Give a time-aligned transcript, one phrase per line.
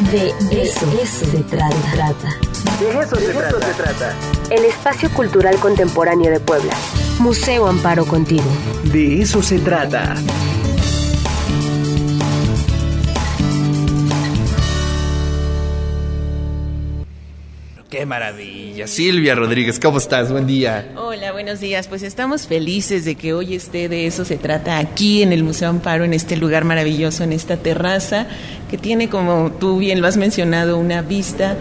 [0.00, 1.68] De eso, se trata.
[2.80, 3.66] De eso, se, trata.
[3.66, 4.14] se trata.
[4.50, 6.74] El espacio cultural contemporáneo de Puebla.
[7.20, 8.44] Museo Amparo Contigo.
[8.84, 10.16] De eso se trata.
[17.94, 18.88] Qué maravilla.
[18.88, 20.32] Silvia Rodríguez, ¿cómo estás?
[20.32, 20.88] Buen día.
[20.96, 21.86] Hola, buenos días.
[21.86, 25.68] Pues estamos felices de que hoy esté de eso se trata aquí en el Museo
[25.68, 28.26] Amparo, en este lugar maravilloso, en esta terraza
[28.68, 31.56] que tiene, como tú bien lo has mencionado, una vista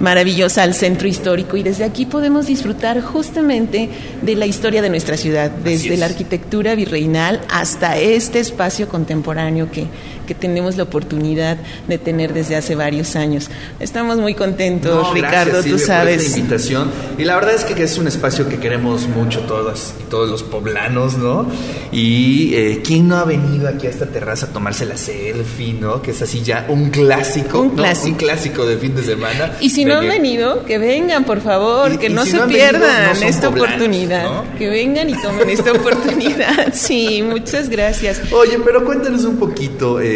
[0.00, 3.88] maravillosa al centro histórico y desde aquí podemos disfrutar justamente
[4.22, 9.86] de la historia de nuestra ciudad, desde la arquitectura virreinal hasta este espacio contemporáneo que,
[10.26, 13.50] que tenemos la oportunidad de tener desde hace varios años.
[13.78, 16.30] Estamos muy contentos, Ricardo, tú sabes.
[16.30, 16.90] Por invitación.
[17.18, 20.42] Y la verdad es que es un espacio que queremos mucho todas y todos los
[20.42, 21.46] poblanos, ¿no?
[21.92, 26.00] Y eh, ¿quién no ha venido aquí a esta terraza a tomarse la selfie, ¿no?
[26.00, 29.56] Que es así ya un clásico, un clásico, un clásico de fin de semana.
[29.60, 34.44] Y si no han venido, que vengan, por favor, que no se pierdan esta oportunidad.
[34.58, 36.72] Que vengan y tomen esta oportunidad.
[36.80, 38.20] Sí, muchas gracias.
[38.32, 40.00] Oye, pero cuéntanos un poquito.
[40.00, 40.10] Eh,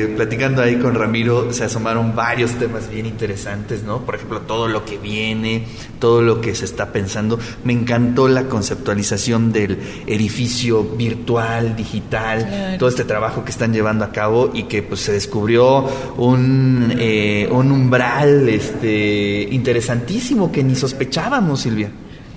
[0.00, 4.06] eh, platicando ahí con Ramiro, se asomaron varios temas bien interesantes, ¿no?
[4.06, 5.66] Por ejemplo, todo lo que viene,
[5.98, 7.38] todo lo que se está pensando.
[7.64, 14.12] Me encantó la conceptualización del edificio virtual, digital, todo este trabajo que están llevando a
[14.12, 19.19] cabo y que pues se descubrió un, eh, un umbral este,
[19.50, 21.90] interesantísimo que ni sospechábamos, Silvia.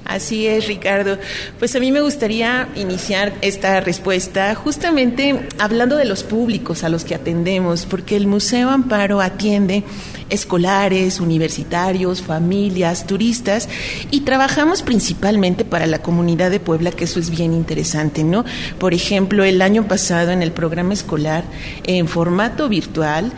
[0.05, 1.17] Así es, Ricardo.
[1.59, 7.05] Pues a mí me gustaría iniciar esta respuesta justamente hablando de los públicos a los
[7.05, 9.83] que atendemos, porque el Museo Amparo atiende
[10.29, 13.69] escolares, universitarios, familias, turistas
[14.11, 18.43] y trabajamos principalmente para la comunidad de Puebla, que eso es bien interesante, ¿no?
[18.79, 21.45] Por ejemplo, el año pasado en el programa escolar
[21.85, 23.31] en formato virtual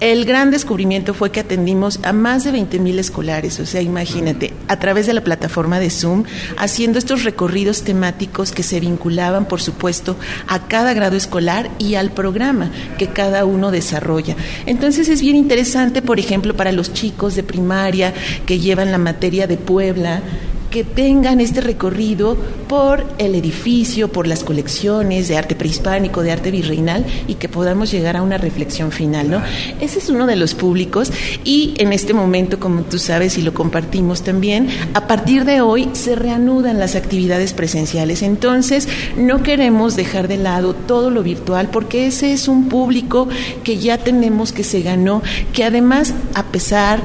[0.00, 4.52] el gran descubrimiento fue que atendimos a más de 20 mil escolares, o sea, imagínate,
[4.66, 6.24] a través de la plataforma de Zoom,
[6.56, 10.16] haciendo estos recorridos temáticos que se vinculaban, por supuesto,
[10.48, 14.36] a cada grado escolar y al programa que cada uno desarrolla.
[14.64, 18.14] Entonces es bien interesante, por ejemplo, para los chicos de primaria
[18.46, 20.22] que llevan la materia de Puebla,
[20.70, 22.36] que tengan este recorrido
[22.68, 27.90] por el edificio, por las colecciones de arte prehispánico, de arte virreinal y que podamos
[27.90, 29.42] llegar a una reflexión final, ¿no?
[29.80, 31.12] Ese es uno de los públicos
[31.44, 35.90] y en este momento, como tú sabes y lo compartimos también, a partir de hoy
[35.92, 38.22] se reanudan las actividades presenciales.
[38.22, 43.28] Entonces, no queremos dejar de lado todo lo virtual porque ese es un público
[43.64, 45.22] que ya tenemos que se ganó,
[45.52, 47.02] que además, a pesar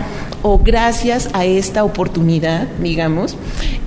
[0.48, 3.36] o gracias a esta oportunidad, digamos,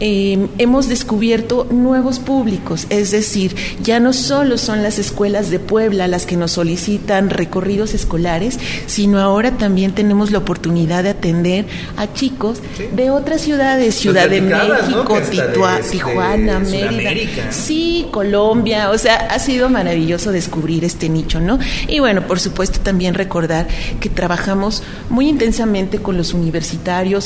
[0.01, 6.09] eh, hemos descubierto nuevos públicos, es decir, ya no solo son las escuelas de Puebla
[6.09, 11.65] las que nos solicitan recorridos escolares, sino ahora también tenemos la oportunidad de atender
[11.97, 12.59] a chicos
[12.93, 15.17] de otras ciudades, Ciudad de México,
[15.89, 21.61] Tijuana, Mérida, sí, Colombia, o sea, ha sido maravilloso descubrir este nicho, ¿no?
[21.87, 23.69] Y bueno, por supuesto también recordar
[24.01, 26.48] que trabajamos muy intensamente con los universitarios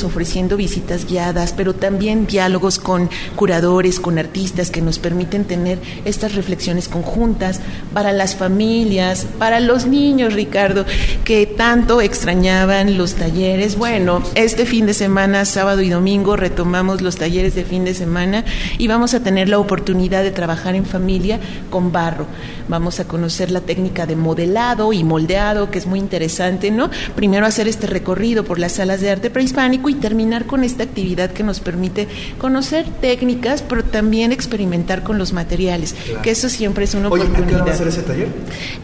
[0.05, 6.35] ofreciendo visitas guiadas, pero también diálogos con curadores, con artistas que nos permiten tener estas
[6.35, 7.61] reflexiones conjuntas
[7.93, 10.85] para las familias, para los niños, Ricardo,
[11.25, 13.77] que tanto extrañaban los talleres.
[13.77, 18.45] Bueno, este fin de semana, sábado y domingo, retomamos los talleres de fin de semana
[18.79, 21.39] y vamos a tener la oportunidad de trabajar en familia
[21.71, 22.27] con barro.
[22.69, 26.91] Vamos a conocer la técnica de modelado y moldeado, que es muy interesante, ¿no?
[27.15, 31.31] Primero hacer este recorrido por las salas de arte prehispánico y terminar con esta actividad
[31.31, 32.09] que nos permite
[32.39, 37.47] conocer técnicas, pero también experimentar con los materiales, que eso siempre es una oportunidad.
[37.47, 38.29] ¿qué va a hacer ese taller?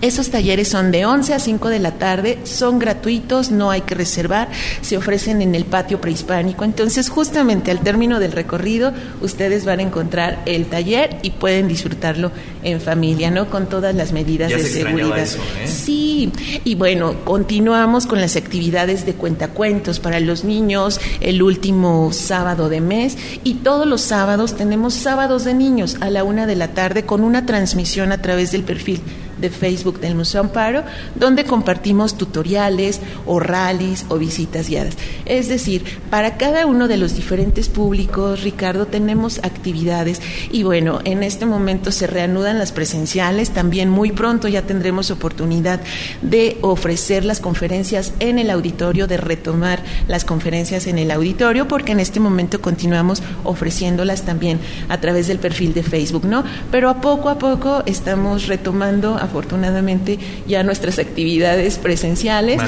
[0.00, 3.94] Esos talleres son de 11 a 5 de la tarde, son gratuitos, no hay que
[3.94, 4.48] reservar,
[4.80, 6.64] se ofrecen en el patio prehispánico.
[6.64, 12.30] Entonces, justamente al término del recorrido, ustedes van a encontrar el taller y pueden disfrutarlo
[12.62, 13.48] en familia, ¿no?
[13.50, 15.18] Con todas las medidas de seguridad.
[15.18, 15.66] Eso, ¿eh?
[15.66, 16.32] Sí,
[16.64, 22.80] y bueno, continuamos con las actividades de cuentacuentos para los niños el último sábado de
[22.80, 27.04] mes y todos los sábados tenemos sábados de niños a la una de la tarde
[27.04, 29.02] con una transmisión a través del perfil
[29.40, 30.82] de Facebook del Museo Amparo,
[31.14, 34.94] donde compartimos tutoriales o rallies o visitas guiadas.
[35.24, 40.20] Es decir, para cada uno de los diferentes públicos, Ricardo, tenemos actividades
[40.50, 45.80] y bueno, en este momento se reanudan las presenciales, también muy pronto ya tendremos oportunidad
[46.22, 51.92] de ofrecer las conferencias en el auditorio, de retomar las conferencias en el auditorio, porque
[51.92, 54.58] en este momento continuamos ofreciéndolas también
[54.88, 56.44] a través del perfil de Facebook, ¿no?
[56.70, 62.60] Pero a poco a poco estamos retomando afortunadamente ya nuestras actividades presenciales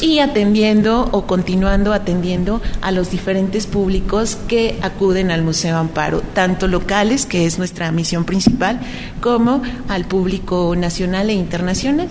[0.00, 6.66] y atendiendo o continuando atendiendo a los diferentes públicos que acuden al Museo Amparo, tanto
[6.68, 8.80] locales, que es nuestra misión principal,
[9.20, 12.08] como al público nacional e internacional.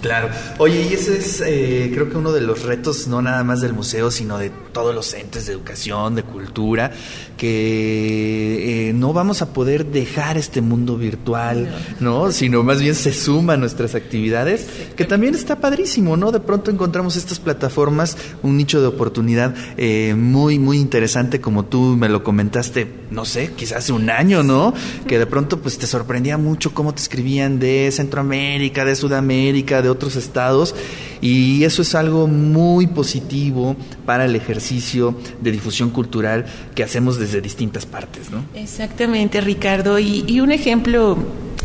[0.00, 0.28] Claro.
[0.58, 3.72] Oye, y ese es, eh, creo que uno de los retos, no nada más del
[3.72, 6.92] museo, sino de todos los entes de educación, de cultura,
[7.36, 11.68] que eh, no vamos a poder dejar este mundo virtual,
[12.00, 12.30] ¿no?
[12.30, 14.66] Sino más bien se suma a nuestras actividades,
[14.96, 16.32] que también está padrísimo, ¿no?
[16.32, 21.96] De pronto encontramos estas plataformas, un nicho de oportunidad eh, muy, muy interesante, como tú
[21.98, 24.74] me lo comentaste, no sé, quizás hace un año, ¿no?
[25.06, 29.88] Que de pronto pues te sorprendía mucho cómo te escribían de Centroamérica, de Sudamérica, de
[29.88, 30.74] otros estados,
[31.20, 37.40] y eso es algo muy positivo para el ejercicio de difusión cultural que hacemos desde
[37.40, 38.44] distintas partes, ¿no?
[38.54, 39.98] Exactamente, Ricardo.
[39.98, 41.16] Y, y un ejemplo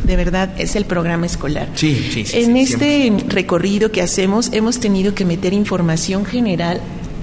[0.03, 1.69] de verdad es el programa escolar.
[1.75, 2.37] Sí, sí, sí.
[2.39, 3.27] En sí, este siempre.
[3.29, 6.81] recorrido que hacemos hemos tenido que meter información general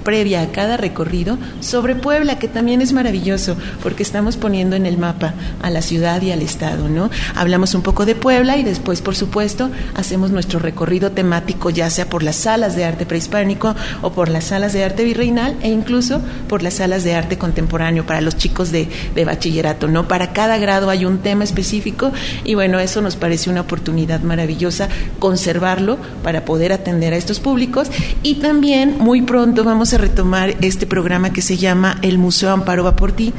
[0.08, 4.96] previa a cada recorrido sobre Puebla, que también es maravilloso, porque estamos poniendo en el
[4.96, 7.10] mapa a la ciudad y al estado, ¿no?
[7.34, 12.08] Hablamos un poco de Puebla y después, por supuesto, hacemos nuestro recorrido temático, ya sea
[12.08, 16.22] por las salas de arte prehispánico o por las salas de arte virreinal e incluso
[16.48, 20.08] por las salas de arte contemporáneo para los chicos de, de bachillerato, ¿no?
[20.08, 22.12] Para cada grado hay un tema específico
[22.44, 24.88] y bueno, eso nos parece una oportunidad maravillosa
[25.18, 27.90] conservarlo para poder atender a estos públicos
[28.22, 32.84] y también muy pronto vamos a retomar este programa que se llama El Museo Amparo
[32.84, 33.32] va por ti,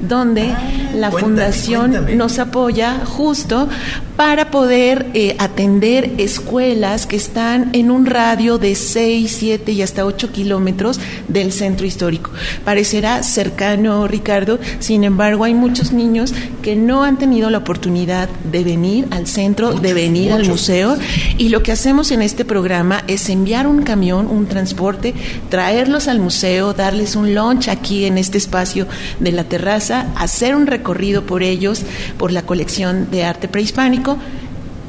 [0.00, 0.54] donde
[0.94, 2.16] la cuéntame, fundación cuéntame.
[2.16, 3.68] nos apoya justo
[4.16, 10.06] para poder eh, atender escuelas que están en un radio de 6, 7 y hasta
[10.06, 10.98] 8 kilómetros
[11.28, 12.30] del centro histórico.
[12.64, 16.32] Parecerá cercano, Ricardo, sin embargo hay muchos niños
[16.62, 20.96] que no han tenido la oportunidad de venir al centro, de venir al museo
[21.36, 25.14] y lo que hacemos en este programa es enviar un camión, un transporte,
[25.50, 28.86] traerlos al museo, darles un lunch aquí en este espacio
[29.20, 31.84] de la terraza, hacer un recorrido por ellos,
[32.18, 34.18] por la colección de arte prehispánico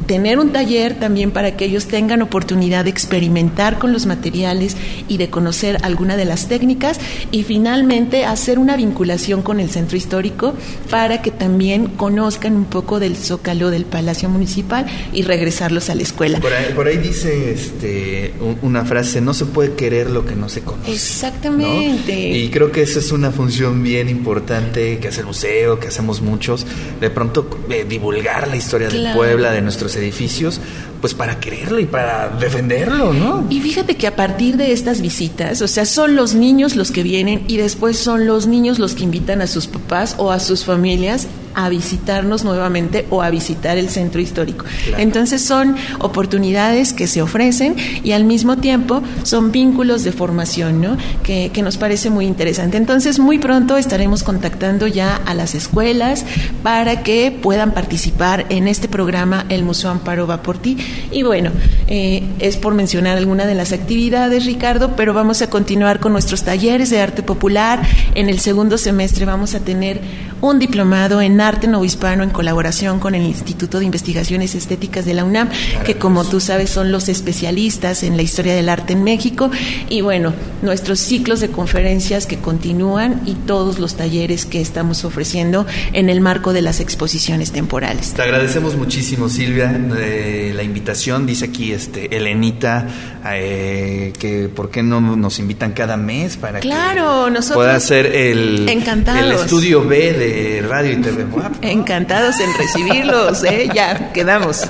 [0.08, 4.76] tener un taller también para que ellos tengan oportunidad de experimentar con los materiales
[5.08, 7.00] y de conocer alguna de las técnicas
[7.32, 10.56] y finalmente hacer una vinculación con el centro histórico
[10.90, 16.02] para que también conozcan un poco del zócalo del Palacio Municipal y regresarlos a la
[16.04, 16.40] escuela.
[16.40, 20.36] Por ahí, por ahí dice este, un- una frase, no se puede querer lo que
[20.36, 20.92] no se conoce.
[20.92, 22.30] Exactamente.
[22.30, 22.36] ¿no?
[22.38, 26.22] Y creo que esa es una función bien importante que hace el museo, que hacemos
[26.22, 26.66] muchos,
[27.02, 29.18] de pronto eh, divulgar la historia de Claro.
[29.18, 30.60] Puebla, de nuestros edificios,
[31.02, 33.46] pues para quererlo y para defenderlo, ¿no?
[33.50, 37.04] Y fíjate que a partir de estas visitas, o sea, son los niños los que
[37.04, 40.66] vienen y después son los niños los que invitan a sus papás o a sus
[40.66, 41.28] familias
[41.58, 44.66] a visitarnos nuevamente o a visitar el centro histórico.
[44.86, 45.04] Claro.
[45.04, 50.98] Entonces son oportunidades que se ofrecen y al mismo tiempo son vínculos de formación, ¿no?
[51.24, 52.78] Que, que nos parece muy interesante.
[52.78, 56.26] Entonces muy pronto estaremos contactando ya a las escuelas
[56.62, 60.78] para que puedan participar en este programa El Museo Amparo va por ti.
[61.12, 61.52] Y bueno,
[61.88, 66.44] eh, es por mencionar alguna de las actividades, Ricardo, pero vamos a continuar con nuestros
[66.44, 67.82] talleres de arte popular.
[68.14, 70.00] En el segundo semestre vamos a tener
[70.42, 75.24] un diplomado en arte novohispano en colaboración con el Instituto de Investigaciones Estéticas de la
[75.24, 75.50] UNAM,
[75.86, 79.50] que como tú sabes son los especialistas en la historia del arte en México.
[79.90, 85.66] Y bueno, nuestros ciclos de conferencias que continúan y todos los talleres que estamos ofreciendo
[85.94, 88.14] en el marco de las exposiciones temporales.
[88.14, 91.26] Te agradecemos muchísimo, Silvia, eh, la invitación.
[91.26, 92.88] Dice aquí este Elenita
[93.34, 98.06] eh, que por qué no nos invitan cada mes para Claro, que nosotros pueda ser
[98.06, 100.27] el, el estudio B de
[100.68, 101.26] Radio y TV.
[101.62, 103.70] Encantados en recibirlos, ¿eh?
[103.74, 104.68] Ya, quedamos.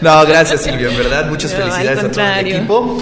[0.00, 1.28] No, gracias Silvia, en verdad.
[1.28, 2.98] Muchas felicidades a todo el equipo.